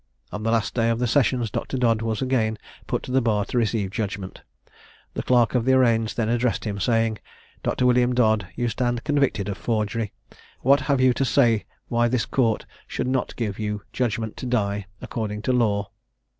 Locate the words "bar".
3.21-3.45